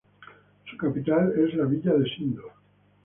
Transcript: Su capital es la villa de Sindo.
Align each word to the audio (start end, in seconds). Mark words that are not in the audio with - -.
Su 0.65 0.77
capital 0.77 1.31
es 1.37 1.53
la 1.53 1.65
villa 1.65 1.93
de 1.93 2.09
Sindo. 2.09 2.41